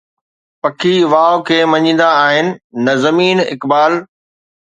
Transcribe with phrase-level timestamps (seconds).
[0.61, 2.47] پکي واءُ کي مڃيندا آهن،
[2.85, 3.93] نه زمين، اقبال